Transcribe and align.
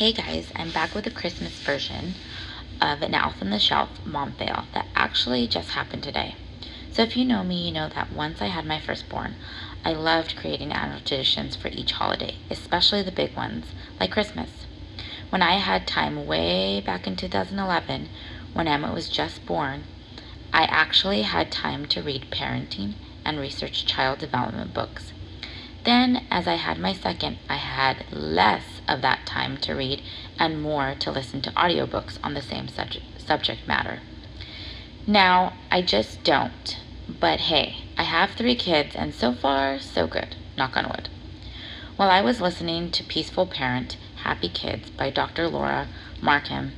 Hey 0.00 0.14
guys, 0.14 0.50
I'm 0.56 0.70
back 0.70 0.94
with 0.94 1.06
a 1.06 1.10
Christmas 1.10 1.52
version 1.60 2.14
of 2.80 3.02
an 3.02 3.14
Elf 3.14 3.42
on 3.42 3.50
the 3.50 3.58
Shelf 3.58 4.00
mom 4.06 4.32
fail 4.32 4.64
that 4.72 4.86
actually 4.94 5.46
just 5.46 5.72
happened 5.72 6.02
today. 6.02 6.36
So 6.90 7.02
if 7.02 7.18
you 7.18 7.26
know 7.26 7.44
me, 7.44 7.66
you 7.66 7.70
know 7.70 7.90
that 7.94 8.10
once 8.10 8.40
I 8.40 8.46
had 8.46 8.64
my 8.64 8.80
firstborn, 8.80 9.36
I 9.84 9.92
loved 9.92 10.36
creating 10.36 10.72
annual 10.72 11.00
traditions 11.00 11.54
for 11.54 11.68
each 11.68 11.92
holiday, 11.92 12.36
especially 12.48 13.02
the 13.02 13.12
big 13.12 13.36
ones, 13.36 13.74
like 14.00 14.10
Christmas. 14.10 14.64
When 15.28 15.42
I 15.42 15.58
had 15.58 15.86
time 15.86 16.24
way 16.24 16.80
back 16.80 17.06
in 17.06 17.14
2011, 17.14 18.08
when 18.54 18.68
Emma 18.68 18.94
was 18.94 19.10
just 19.10 19.44
born, 19.44 19.84
I 20.50 20.62
actually 20.62 21.24
had 21.24 21.52
time 21.52 21.84
to 21.88 22.00
read 22.00 22.30
parenting 22.30 22.94
and 23.22 23.38
research 23.38 23.84
child 23.84 24.18
development 24.18 24.72
books. 24.72 25.12
Then, 25.84 26.26
as 26.30 26.46
I 26.46 26.56
had 26.56 26.78
my 26.78 26.92
second, 26.92 27.38
I 27.48 27.56
had 27.56 28.04
less 28.10 28.82
of 28.86 29.00
that 29.00 29.24
time 29.24 29.56
to 29.58 29.74
read 29.74 30.02
and 30.38 30.60
more 30.60 30.94
to 30.98 31.10
listen 31.10 31.40
to 31.42 31.50
audiobooks 31.52 32.18
on 32.22 32.34
the 32.34 32.42
same 32.42 32.68
subject, 32.68 33.20
subject 33.20 33.66
matter. 33.66 34.00
Now, 35.06 35.54
I 35.70 35.80
just 35.80 36.22
don't. 36.22 36.78
But 37.08 37.40
hey, 37.40 37.76
I 37.96 38.02
have 38.02 38.32
three 38.32 38.54
kids, 38.54 38.94
and 38.94 39.14
so 39.14 39.32
far, 39.32 39.78
so 39.78 40.06
good. 40.06 40.36
Knock 40.56 40.76
on 40.76 40.84
wood. 40.84 41.08
While 41.96 42.10
I 42.10 42.20
was 42.20 42.40
listening 42.40 42.90
to 42.92 43.04
Peaceful 43.04 43.46
Parent, 43.46 43.96
Happy 44.16 44.48
Kids 44.48 44.90
by 44.90 45.10
Dr. 45.10 45.48
Laura 45.48 45.88
Markham, 46.20 46.72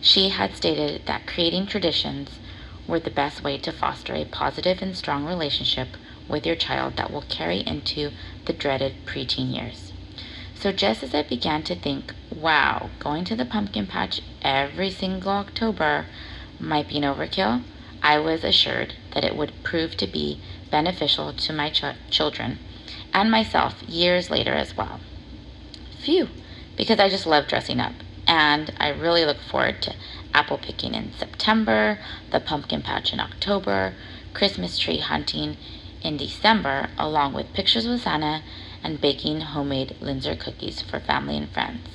she 0.00 0.30
had 0.30 0.56
stated 0.56 1.02
that 1.06 1.26
creating 1.26 1.66
traditions 1.66 2.38
were 2.86 3.00
the 3.00 3.10
best 3.10 3.44
way 3.44 3.58
to 3.58 3.72
foster 3.72 4.14
a 4.14 4.24
positive 4.24 4.80
and 4.80 4.96
strong 4.96 5.26
relationship 5.26 5.88
with 6.28 6.46
your 6.46 6.56
child 6.56 6.96
that 6.96 7.10
will 7.10 7.22
carry 7.22 7.60
into 7.60 8.12
the 8.44 8.52
dreaded 8.52 8.94
preteen 9.06 9.54
years. 9.54 9.92
So, 10.54 10.72
just 10.72 11.02
as 11.02 11.14
I 11.14 11.22
began 11.22 11.62
to 11.64 11.76
think, 11.76 12.14
wow, 12.34 12.90
going 12.98 13.24
to 13.26 13.36
the 13.36 13.44
pumpkin 13.44 13.86
patch 13.86 14.20
every 14.42 14.90
single 14.90 15.30
October 15.30 16.06
might 16.58 16.88
be 16.88 16.98
an 16.98 17.04
overkill, 17.04 17.62
I 18.02 18.18
was 18.18 18.44
assured 18.44 18.94
that 19.12 19.24
it 19.24 19.36
would 19.36 19.62
prove 19.62 19.96
to 19.98 20.06
be 20.06 20.40
beneficial 20.70 21.32
to 21.32 21.52
my 21.52 21.70
ch- 21.70 21.84
children 22.10 22.58
and 23.12 23.30
myself 23.30 23.82
years 23.88 24.30
later 24.30 24.52
as 24.52 24.76
well. 24.76 25.00
Phew, 26.00 26.28
because 26.76 26.98
I 26.98 27.08
just 27.08 27.26
love 27.26 27.46
dressing 27.46 27.80
up. 27.80 27.94
And 28.26 28.72
I 28.78 28.88
really 28.88 29.24
look 29.24 29.40
forward 29.40 29.80
to 29.82 29.94
apple 30.34 30.58
picking 30.58 30.94
in 30.94 31.12
September, 31.12 31.98
the 32.30 32.40
pumpkin 32.40 32.82
patch 32.82 33.12
in 33.12 33.20
October, 33.20 33.94
Christmas 34.34 34.78
tree 34.78 34.98
hunting 34.98 35.56
in 36.02 36.16
December, 36.16 36.90
along 36.98 37.32
with 37.32 37.52
pictures 37.52 37.86
with 37.86 38.02
Santa 38.02 38.42
and 38.82 39.00
baking 39.00 39.40
homemade 39.40 39.96
Linzer 40.00 40.38
cookies 40.38 40.80
for 40.80 41.00
family 41.00 41.36
and 41.36 41.50
friends. 41.50 41.88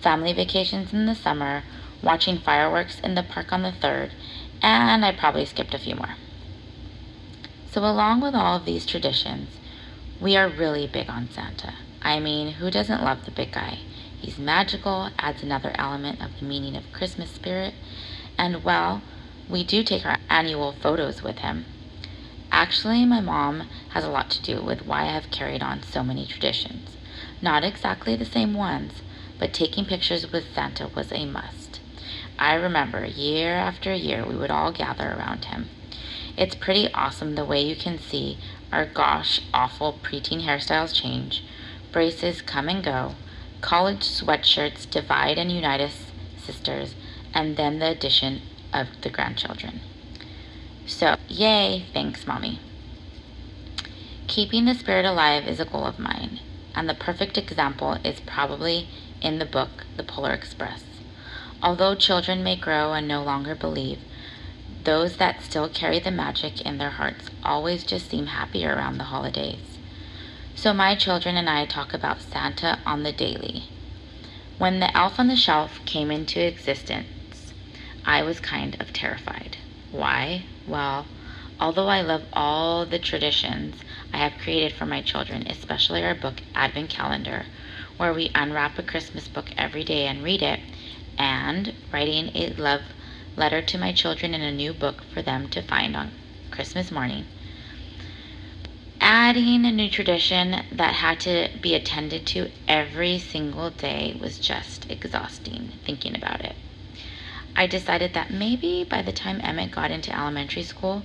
Family 0.00 0.32
vacations 0.32 0.92
in 0.92 1.06
the 1.06 1.14
summer, 1.14 1.64
watching 2.02 2.38
fireworks 2.38 3.00
in 3.00 3.14
the 3.14 3.22
park 3.22 3.52
on 3.52 3.62
the 3.62 3.72
3rd, 3.72 4.10
and 4.62 5.04
I 5.04 5.12
probably 5.12 5.44
skipped 5.44 5.74
a 5.74 5.78
few 5.78 5.94
more. 5.94 6.16
So, 7.70 7.84
along 7.84 8.20
with 8.20 8.34
all 8.34 8.56
of 8.56 8.64
these 8.64 8.86
traditions, 8.86 9.50
we 10.20 10.36
are 10.36 10.48
really 10.48 10.86
big 10.86 11.10
on 11.10 11.28
Santa. 11.30 11.74
I 12.02 12.20
mean, 12.20 12.54
who 12.54 12.70
doesn't 12.70 13.02
love 13.02 13.24
the 13.24 13.30
big 13.30 13.52
guy? 13.52 13.80
He's 14.18 14.38
magical, 14.38 15.10
adds 15.18 15.42
another 15.42 15.72
element 15.74 16.22
of 16.22 16.38
the 16.38 16.46
meaning 16.46 16.76
of 16.76 16.92
Christmas 16.92 17.30
spirit, 17.30 17.74
and 18.38 18.64
well, 18.64 19.02
we 19.48 19.62
do 19.62 19.82
take 19.82 20.06
our 20.06 20.18
annual 20.28 20.72
photos 20.72 21.22
with 21.22 21.38
him. 21.38 21.66
Actually, 22.58 23.04
my 23.04 23.20
mom 23.20 23.68
has 23.90 24.02
a 24.02 24.08
lot 24.08 24.30
to 24.30 24.40
do 24.40 24.62
with 24.62 24.86
why 24.86 25.02
I 25.02 25.12
have 25.12 25.30
carried 25.30 25.62
on 25.62 25.82
so 25.82 26.02
many 26.02 26.24
traditions. 26.24 26.96
Not 27.42 27.62
exactly 27.64 28.16
the 28.16 28.24
same 28.24 28.54
ones, 28.54 29.02
but 29.38 29.52
taking 29.52 29.84
pictures 29.84 30.32
with 30.32 30.54
Santa 30.54 30.88
was 30.88 31.12
a 31.12 31.26
must. 31.26 31.80
I 32.38 32.54
remember 32.54 33.04
year 33.04 33.54
after 33.54 33.92
year 33.92 34.24
we 34.24 34.34
would 34.34 34.50
all 34.50 34.72
gather 34.72 35.12
around 35.12 35.44
him. 35.44 35.68
It's 36.34 36.54
pretty 36.54 36.90
awesome 36.94 37.34
the 37.34 37.44
way 37.44 37.60
you 37.60 37.76
can 37.76 37.98
see 37.98 38.38
our 38.72 38.86
gosh 38.86 39.42
awful 39.52 40.00
preteen 40.02 40.46
hairstyles 40.46 40.94
change, 40.94 41.44
braces 41.92 42.40
come 42.40 42.70
and 42.70 42.82
go, 42.82 43.16
college 43.60 44.00
sweatshirts 44.00 44.88
divide 44.88 45.36
and 45.36 45.52
unite 45.52 45.82
us 45.82 46.10
sisters, 46.38 46.94
and 47.34 47.58
then 47.58 47.80
the 47.80 47.90
addition 47.90 48.40
of 48.72 48.86
the 49.02 49.10
grandchildren. 49.10 49.82
So, 50.86 51.16
yay, 51.28 51.86
thanks, 51.92 52.26
Mommy. 52.26 52.60
Keeping 54.28 54.64
the 54.64 54.74
spirit 54.74 55.04
alive 55.04 55.46
is 55.46 55.58
a 55.58 55.64
goal 55.64 55.84
of 55.84 55.98
mine, 55.98 56.40
and 56.74 56.88
the 56.88 56.94
perfect 56.94 57.36
example 57.36 57.98
is 58.04 58.20
probably 58.20 58.88
in 59.20 59.38
the 59.38 59.44
book 59.44 59.84
The 59.96 60.04
Polar 60.04 60.32
Express. 60.32 60.84
Although 61.62 61.96
children 61.96 62.44
may 62.44 62.54
grow 62.54 62.92
and 62.92 63.08
no 63.08 63.22
longer 63.22 63.54
believe, 63.54 63.98
those 64.84 65.16
that 65.16 65.42
still 65.42 65.68
carry 65.68 65.98
the 65.98 66.12
magic 66.12 66.60
in 66.60 66.78
their 66.78 66.90
hearts 66.90 67.30
always 67.42 67.82
just 67.82 68.08
seem 68.08 68.26
happier 68.26 68.74
around 68.74 68.98
the 68.98 69.04
holidays. 69.04 69.78
So 70.54 70.72
my 70.72 70.94
children 70.94 71.36
and 71.36 71.50
I 71.50 71.66
talk 71.66 71.92
about 71.92 72.20
Santa 72.20 72.78
on 72.86 73.02
the 73.02 73.12
daily. 73.12 73.64
When 74.58 74.78
the 74.80 74.96
elf 74.96 75.18
on 75.18 75.26
the 75.26 75.36
shelf 75.36 75.80
came 75.84 76.10
into 76.10 76.40
existence, 76.40 77.52
I 78.04 78.22
was 78.22 78.38
kind 78.38 78.76
of 78.80 78.92
terrified. 78.92 79.55
Why? 79.90 80.44
Well, 80.66 81.06
although 81.60 81.88
I 81.88 82.00
love 82.00 82.24
all 82.32 82.84
the 82.84 82.98
traditions 82.98 83.76
I 84.12 84.18
have 84.18 84.38
created 84.38 84.72
for 84.72 84.84
my 84.84 85.00
children, 85.00 85.46
especially 85.48 86.04
our 86.04 86.14
book 86.14 86.42
Advent 86.54 86.90
Calendar, 86.90 87.46
where 87.96 88.12
we 88.12 88.30
unwrap 88.34 88.78
a 88.78 88.82
Christmas 88.82 89.28
book 89.28 89.50
every 89.56 89.84
day 89.84 90.06
and 90.06 90.24
read 90.24 90.42
it, 90.42 90.60
and 91.16 91.74
writing 91.92 92.30
a 92.34 92.48
love 92.54 92.82
letter 93.36 93.62
to 93.62 93.78
my 93.78 93.92
children 93.92 94.34
in 94.34 94.42
a 94.42 94.52
new 94.52 94.72
book 94.72 95.02
for 95.12 95.22
them 95.22 95.48
to 95.48 95.62
find 95.62 95.96
on 95.96 96.12
Christmas 96.50 96.90
morning. 96.90 97.26
Adding 99.00 99.64
a 99.64 99.70
new 99.70 99.88
tradition 99.88 100.62
that 100.72 100.94
had 100.94 101.20
to 101.20 101.48
be 101.60 101.74
attended 101.74 102.26
to 102.26 102.50
every 102.66 103.18
single 103.18 103.70
day 103.70 104.16
was 104.20 104.38
just 104.38 104.90
exhausting 104.90 105.72
thinking 105.84 106.16
about 106.16 106.44
it. 106.44 106.56
I 107.56 107.66
decided 107.66 108.12
that 108.12 108.30
maybe 108.30 108.84
by 108.84 109.00
the 109.00 109.12
time 109.12 109.40
Emmett 109.42 109.70
got 109.70 109.90
into 109.90 110.14
elementary 110.14 110.62
school, 110.62 111.04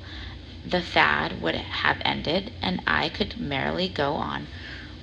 the 0.66 0.82
fad 0.82 1.42
would 1.42 1.56
have 1.56 2.02
ended 2.04 2.52
and 2.62 2.82
I 2.86 3.08
could 3.10 3.40
merrily 3.40 3.88
go 3.88 4.14
on 4.14 4.48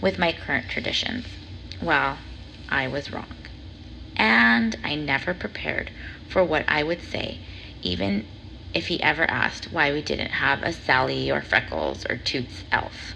with 0.00 0.18
my 0.18 0.32
current 0.32 0.68
traditions. 0.68 1.26
Well, 1.80 2.18
I 2.68 2.86
was 2.86 3.10
wrong. 3.10 3.26
And 4.16 4.76
I 4.84 4.94
never 4.94 5.32
prepared 5.32 5.90
for 6.28 6.44
what 6.44 6.64
I 6.68 6.82
would 6.82 7.02
say, 7.02 7.38
even 7.82 8.26
if 8.74 8.88
he 8.88 9.02
ever 9.02 9.28
asked 9.30 9.72
why 9.72 9.92
we 9.92 10.02
didn't 10.02 10.32
have 10.32 10.62
a 10.62 10.72
Sally 10.72 11.30
or 11.30 11.40
Freckles 11.40 12.04
or 12.10 12.16
Toots 12.16 12.64
elf. 12.70 13.14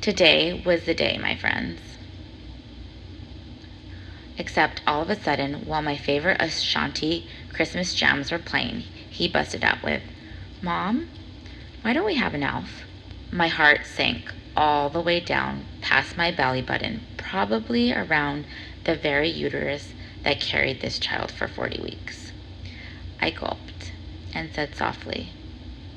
Today 0.00 0.62
was 0.64 0.84
the 0.84 0.94
day, 0.94 1.18
my 1.18 1.36
friends. 1.36 1.91
Except 4.38 4.80
all 4.86 5.02
of 5.02 5.10
a 5.10 5.20
sudden, 5.20 5.66
while 5.66 5.82
my 5.82 5.96
favorite 5.96 6.40
Ashanti 6.40 7.28
Christmas 7.52 7.94
jams 7.94 8.30
were 8.32 8.38
playing, 8.38 8.84
he 9.08 9.28
busted 9.28 9.62
out 9.62 9.82
with, 9.82 10.02
Mom, 10.62 11.08
why 11.82 11.92
don't 11.92 12.06
we 12.06 12.14
have 12.14 12.34
an 12.34 12.42
elf? 12.42 12.84
My 13.30 13.48
heart 13.48 13.84
sank 13.84 14.32
all 14.56 14.88
the 14.88 15.00
way 15.00 15.20
down 15.20 15.66
past 15.80 16.16
my 16.16 16.30
belly 16.30 16.62
button, 16.62 17.02
probably 17.16 17.92
around 17.92 18.46
the 18.84 18.94
very 18.94 19.28
uterus 19.28 19.92
that 20.22 20.40
carried 20.40 20.80
this 20.80 20.98
child 20.98 21.30
for 21.30 21.48
40 21.48 21.82
weeks. 21.82 22.32
I 23.20 23.30
gulped 23.30 23.92
and 24.34 24.50
said 24.52 24.74
softly, 24.74 25.30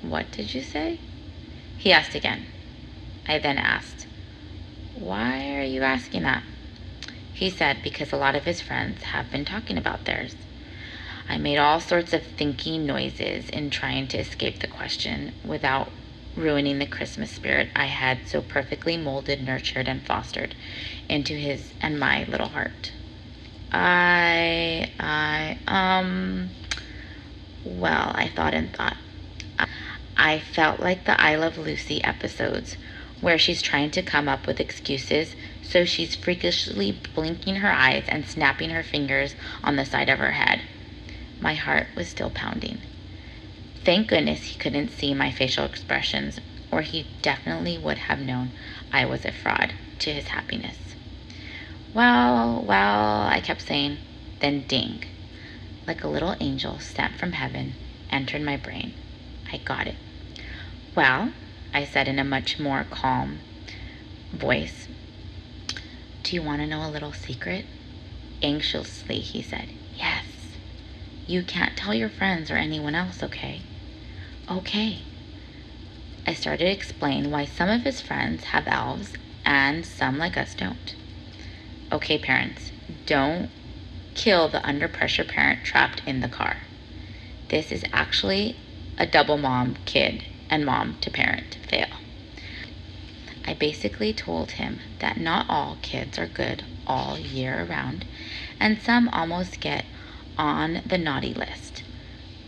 What 0.02 0.31
did 0.31 0.53
you 0.53 0.62
say? 0.62 1.00
He 1.78 1.91
asked 1.91 2.16
again. 2.16 2.46
I 3.28 3.40
then 3.40 3.57
asked, 3.57 4.07
Why 4.94 5.56
are 5.56 5.63
you 5.63 5.84
asking 5.84 6.23
that? 6.23 6.44
He 7.35 7.50
said 7.50 7.79
because 7.84 8.13
a 8.13 8.18
lot 8.18 8.35
of 8.35 8.46
his 8.46 8.62
friends 8.62 9.03
have 9.03 9.29
been 9.29 9.44
talking 9.44 9.78
about 9.78 10.05
theirs. 10.05 10.37
I 11.28 11.37
made 11.37 11.58
all 11.58 11.82
sorts 11.82 12.14
of 12.14 12.23
thinking 12.23 12.85
noises 12.85 13.49
in 13.49 13.72
trying 13.72 14.08
to 14.09 14.17
escape 14.17 14.59
the 14.59 14.67
question 14.67 15.34
without 15.43 15.91
ruining 16.37 16.79
the 16.79 16.85
Christmas 16.85 17.32
spirit 17.32 17.70
I 17.76 17.85
had 17.85 18.20
so 18.26 18.41
perfectly 18.41 18.96
molded, 18.96 19.46
nurtured, 19.46 19.90
and 19.90 20.02
fostered 20.02 20.55
into 21.09 21.34
his 21.34 21.73
and 21.82 21.99
my 21.99 22.23
little 22.23 22.47
heart. 22.47 22.93
I, 23.70 24.91
I, 24.97 25.58
um, 25.67 26.52
well, 27.66 28.14
I 28.16 28.29
thought 28.29 28.53
and 28.53 28.72
thought. 28.73 28.96
I 30.16 30.40
felt 30.40 30.79
like 30.79 31.03
the 31.03 31.20
I 31.20 31.35
Love 31.35 31.58
Lucy 31.58 32.02
episodes 32.02 32.78
where 33.20 33.38
she's 33.38 33.61
trying 33.61 33.91
to 33.91 34.02
come 34.02 34.29
up 34.29 34.47
with 34.47 34.61
excuses 34.61 35.35
so 35.67 35.84
she's 35.84 36.16
freakishly 36.16 36.97
blinking 37.14 37.58
her 37.58 37.72
eyes 37.72 38.06
and 38.08 38.26
snapping 38.26 38.70
her 38.70 38.84
fingers 38.84 39.35
on 39.64 39.76
the 39.76 39.85
side 39.85 40.09
of 40.09 40.20
her 40.20 40.32
head. 40.32 40.62
My 41.40 41.56
heart 41.56 41.88
was 41.96 42.08
still 42.08 42.29
pounding. 42.29 42.79
Thank 43.84 44.08
goodness 44.08 44.44
he 44.46 44.58
couldn't 44.58 44.90
see 44.91 45.14
my 45.14 45.32
facial 45.32 45.66
expressions, 45.66 46.40
or 46.72 46.82
he 46.82 47.08
definitely 47.22 47.78
would 47.78 47.97
have 47.97 48.20
known 48.20 48.52
I 48.91 49.06
was 49.06 49.26
a 49.26 49.32
fraud 49.32 49.73
to 50.00 50.14
his 50.14 50.29
happiness. 50.29 50.78
Well, 51.94 52.64
well, 52.67 53.28
I 53.28 53.41
kept 53.41 53.62
saying. 53.62 54.00
Then 54.40 54.66
ding. 54.67 55.03
Like 55.88 56.03
a 56.03 56.09
little 56.09 56.35
angel 56.40 56.79
sent 56.79 57.16
from 57.16 57.34
heaven, 57.34 57.76
entered 58.09 58.41
my 58.41 58.58
brain. 58.58 58.94
I 59.52 59.58
got 59.58 59.88
it. 59.88 59.96
Well, 60.96 61.32
I 61.73 61.85
said 61.85 62.08
in 62.08 62.20
a 62.20 62.23
much 62.23 62.59
more 62.59 62.85
calm 62.90 63.40
voice, 64.32 64.88
Do 66.26 66.36
you 66.36 66.42
want 66.42 66.62
to 66.62 66.66
know 66.66 66.84
a 66.84 66.90
little 66.90 67.14
secret? 67.14 67.66
Anxiously, 68.42 69.20
he 69.20 69.44
said, 69.44 69.68
Yes. 69.96 70.26
You 71.28 71.44
can't 71.44 71.78
tell 71.78 71.94
your 71.94 72.10
friends 72.10 72.50
or 72.50 72.56
anyone 72.56 72.96
else, 72.96 73.22
okay? 73.22 73.62
Okay. 74.50 75.04
I 76.26 76.34
started 76.34 76.66
to 76.66 76.72
explain 76.72 77.30
why 77.30 77.46
some 77.46 77.70
of 77.70 77.84
his 77.84 78.02
friends 78.02 78.46
have 78.46 78.64
elves 78.66 79.14
and 79.46 79.86
some 79.86 80.18
like 80.18 80.36
us 80.36 80.56
don't. 80.56 80.96
Okay, 81.92 82.18
parents, 82.18 82.72
don't 83.06 83.52
kill 84.16 84.50
the 84.50 84.68
under 84.68 84.88
pressure 84.88 85.24
parent 85.24 85.64
trapped 85.64 86.02
in 86.08 86.22
the 86.22 86.28
car. 86.28 86.58
This 87.50 87.72
is 87.72 87.86
actually 87.94 88.58
a 88.98 89.06
double 89.06 89.38
mom 89.38 89.76
kid 89.86 90.24
and 90.50 90.66
mom 90.66 90.98
to 91.02 91.12
parent 91.12 91.60
fail. 91.68 91.86
I 93.47 93.53
basically 93.53 94.12
told 94.14 94.52
him 94.52 94.80
that 95.00 95.18
not 95.18 95.46
all 95.50 95.78
kids 95.82 96.18
are 96.18 96.26
good 96.28 96.64
all 96.88 97.18
year 97.20 97.64
around, 97.66 98.06
and 98.59 98.82
some 98.82 99.08
almost 99.09 99.59
get 99.59 99.86
on 100.38 100.82
the 100.86 100.97
naughty 100.97 101.34
list. 101.34 101.84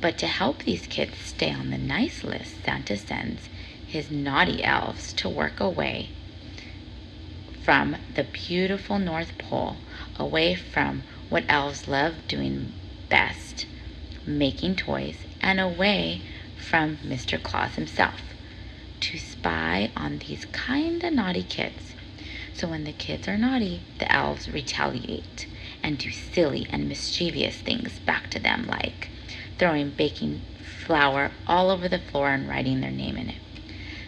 But 0.02 0.18
to 0.20 0.28
help 0.28 0.64
these 0.64 0.88
kids 0.88 1.18
stay 1.18 1.52
on 1.52 1.70
the 1.70 1.78
nice 1.78 2.24
list, 2.24 2.64
Santa 2.64 2.98
sends 2.98 3.50
his 3.86 4.12
naughty 4.12 4.64
elves 4.64 5.14
to 5.14 5.30
work 5.30 5.60
away 5.60 6.10
from 7.62 7.98
the 8.16 8.24
beautiful 8.24 8.98
North 8.98 9.38
Pole, 9.38 9.78
away 10.18 10.56
from 10.56 11.04
what 11.30 11.44
elves 11.50 11.88
love 11.88 12.16
doing 12.28 12.74
best, 13.10 13.66
making 14.26 14.76
toys, 14.76 15.26
and 15.42 15.60
away 15.60 16.22
from 16.58 16.98
Mr. 16.98 17.42
Claus 17.42 17.76
himself, 17.76 18.27
to 19.08 19.18
spy 19.18 19.90
on 19.96 20.20
these 20.28 20.46
kinda 20.52 21.10
naughty 21.10 21.44
kids. 21.44 21.96
So 22.54 22.68
when 22.68 22.84
the 22.84 22.92
kids 22.92 23.26
are 23.30 23.38
naughty, 23.38 23.84
the 24.00 24.12
elves 24.12 24.50
retaliate 24.50 25.48
and 25.82 25.98
do 25.98 26.12
silly 26.12 26.68
and 26.72 26.90
mischievous 26.90 27.56
things 27.56 28.00
back 28.06 28.30
to 28.32 28.40
them, 28.40 28.68
like 28.68 29.10
throwing 29.58 29.92
baking 29.92 30.42
flour 30.60 31.32
all 31.48 31.70
over 31.70 31.88
the 31.88 32.00
floor 32.00 32.32
and 32.32 32.50
writing 32.50 32.82
their 32.82 32.92
name 32.92 33.16
in 33.16 33.30
it. 33.30 33.38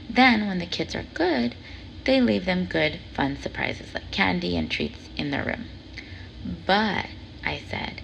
Then, 0.09 0.47
when 0.47 0.59
the 0.59 0.65
kids 0.65 0.93
are 0.95 1.05
good, 1.13 1.55
they 2.03 2.19
leave 2.19 2.43
them 2.43 2.65
good, 2.65 2.99
fun 3.13 3.37
surprises 3.37 3.93
like 3.93 4.11
candy 4.11 4.57
and 4.57 4.69
treats 4.69 5.07
in 5.15 5.31
their 5.31 5.45
room. 5.45 5.67
But, 6.65 7.05
I 7.45 7.61
said, 7.69 8.01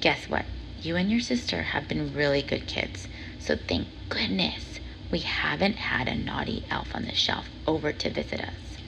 guess 0.00 0.28
what? 0.28 0.44
You 0.80 0.94
and 0.94 1.10
your 1.10 1.20
sister 1.20 1.62
have 1.62 1.88
been 1.88 2.14
really 2.14 2.42
good 2.42 2.68
kids, 2.68 3.08
so 3.40 3.56
thank 3.56 3.88
goodness 4.10 4.74
we 5.14 5.20
haven't 5.20 5.76
had 5.76 6.08
a 6.08 6.16
naughty 6.16 6.64
elf 6.70 6.92
on 6.92 7.04
the 7.04 7.14
shelf 7.14 7.48
over 7.68 7.92
to 7.92 8.10
visit 8.10 8.40
us. 8.40 8.78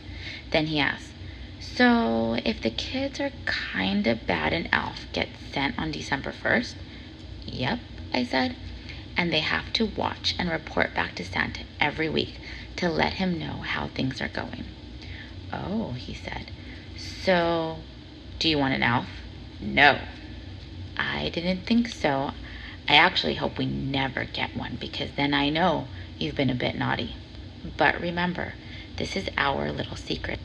Then 0.50 0.66
he 0.66 0.80
asked, 0.80 1.12
So, 1.60 2.36
if 2.44 2.60
the 2.60 2.70
kids 2.70 3.20
are 3.20 3.30
kind 3.44 4.04
of 4.08 4.26
bad 4.26 4.52
and 4.52 4.68
Elf 4.72 5.06
gets 5.12 5.38
sent 5.52 5.78
on 5.78 5.92
December 5.92 6.32
1st? 6.32 6.74
Yep, 7.46 7.78
I 8.12 8.24
said 8.24 8.56
and 9.16 9.32
they 9.32 9.40
have 9.40 9.72
to 9.74 9.86
watch 9.86 10.34
and 10.36 10.50
report 10.50 10.94
back 10.94 11.14
to 11.14 11.24
Santa 11.24 11.62
every 11.80 12.08
week 12.08 12.40
to 12.74 12.88
let 12.88 13.14
him 13.14 13.38
know 13.38 13.62
how 13.62 13.86
things 13.86 14.20
are 14.20 14.28
going. 14.28 14.64
Oh, 15.52 15.92
he 15.92 16.12
said. 16.12 16.50
So, 16.98 17.78
do 18.40 18.48
you 18.48 18.58
want 18.58 18.74
an 18.74 18.82
elf? 18.82 19.08
No. 19.60 20.00
I 20.96 21.30
didn't 21.30 21.66
think 21.66 21.88
so. 21.88 22.32
I 22.88 22.96
actually 22.96 23.34
hope 23.34 23.58
we 23.58 23.66
never 23.66 24.24
get 24.24 24.56
one 24.56 24.76
because 24.80 25.10
then 25.16 25.34
I 25.34 25.48
know 25.48 25.88
you've 26.18 26.34
been 26.36 26.50
a 26.50 26.54
bit 26.54 26.76
naughty. 26.76 27.14
But 27.76 28.00
remember, 28.00 28.54
this 28.96 29.16
is 29.16 29.28
our 29.36 29.70
little 29.70 29.96
secret. 29.96 30.38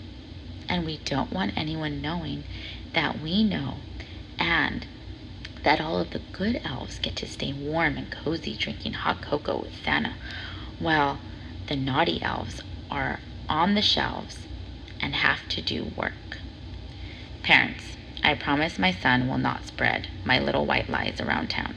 And 0.68 0.86
we 0.86 1.00
don't 1.06 1.32
want 1.32 1.58
anyone 1.58 2.02
knowing 2.02 2.46
that 2.94 3.22
we 3.22 3.44
know 3.44 3.76
and 4.40 4.86
that 5.64 5.82
all 5.82 6.00
of 6.00 6.12
the 6.12 6.22
good 6.32 6.60
elves 6.64 7.00
get 7.00 7.16
to 7.18 7.28
stay 7.28 7.54
warm 7.54 7.98
and 7.98 8.10
cozy 8.12 8.56
drinking 8.56 8.94
hot 8.94 9.22
cocoa 9.22 9.62
with 9.62 9.76
Santa, 9.84 10.16
while 10.80 11.20
the 11.68 11.76
naughty 11.76 12.22
elves 12.22 12.62
are 12.90 13.20
on 13.48 13.76
the 13.76 13.82
shelves 13.82 14.48
and 15.02 15.16
have 15.16 15.48
to 15.50 15.62
do 15.62 15.92
work. 15.96 16.14
Parents, 17.44 17.96
I 18.24 18.34
promise 18.36 18.80
my 18.80 18.92
son 18.92 19.28
will 19.28 19.38
not 19.38 19.66
spread 19.66 20.08
my 20.24 20.40
little 20.40 20.66
white 20.66 20.90
lies 20.90 21.20
around 21.20 21.50
town. 21.50 21.76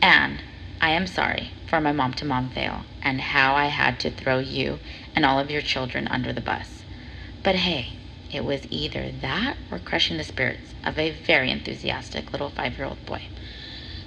And 0.00 0.42
I 0.80 0.90
am 0.90 1.06
sorry 1.06 1.50
for 1.66 1.80
my 1.80 1.92
mom 1.92 2.14
to 2.14 2.24
mom 2.24 2.50
fail 2.50 2.84
and 3.02 3.20
how 3.20 3.54
I 3.54 3.66
had 3.66 3.98
to 4.00 4.10
throw 4.10 4.38
you 4.38 4.78
and 5.14 5.24
all 5.24 5.38
of 5.40 5.50
your 5.50 5.62
children 5.62 6.06
under 6.08 6.32
the 6.32 6.40
bus. 6.40 6.84
But 7.42 7.56
hey, 7.56 7.94
it 8.32 8.44
was 8.44 8.66
either 8.70 9.10
that 9.20 9.56
or 9.70 9.78
crushing 9.78 10.18
the 10.18 10.24
spirits 10.24 10.74
of 10.84 10.98
a 10.98 11.10
very 11.10 11.50
enthusiastic 11.50 12.30
little 12.30 12.50
five 12.50 12.78
year 12.78 12.86
old 12.86 13.04
boy. 13.06 13.22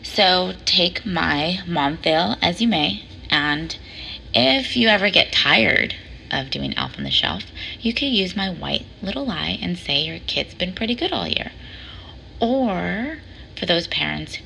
So 0.03 0.53
take 0.65 1.05
my 1.05 1.59
mom 1.67 1.97
fail 1.97 2.37
as 2.41 2.61
you 2.61 2.67
may, 2.67 3.05
and 3.29 3.77
if 4.33 4.77
you 4.77 4.87
ever 4.87 5.09
get 5.09 5.31
tired 5.31 5.95
of 6.31 6.49
doing 6.49 6.77
Elf 6.77 6.97
on 6.97 7.03
the 7.03 7.11
Shelf, 7.11 7.43
you 7.81 7.93
could 7.93 8.07
use 8.07 8.35
my 8.35 8.49
white 8.49 8.85
little 9.01 9.25
lie 9.25 9.59
and 9.61 9.77
say 9.77 10.01
your 10.01 10.19
kid's 10.19 10.53
been 10.53 10.73
pretty 10.73 10.95
good 10.95 11.11
all 11.11 11.27
year. 11.27 11.51
Or 12.39 13.17
for 13.57 13.65
those 13.65 13.87
parents 13.87 14.37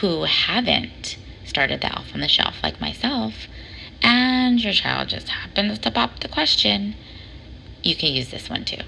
who 0.00 0.24
haven't 0.24 1.16
started 1.50 1.80
the 1.80 1.92
Elf 1.94 2.14
on 2.14 2.20
the 2.20 2.28
Shelf 2.28 2.62
like 2.62 2.80
myself, 2.80 3.46
and 4.02 4.62
your 4.62 4.72
child 4.72 5.08
just 5.08 5.28
happens 5.28 5.78
to 5.80 5.90
pop 5.90 6.20
the 6.20 6.28
question, 6.28 6.94
you 7.82 7.94
can 7.94 8.14
use 8.14 8.30
this 8.30 8.48
one 8.48 8.64
too. 8.64 8.82